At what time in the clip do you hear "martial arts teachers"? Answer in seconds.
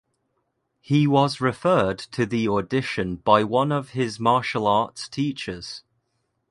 4.19-5.83